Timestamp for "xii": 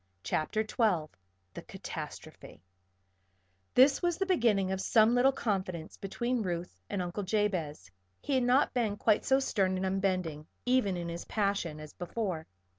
0.67-1.13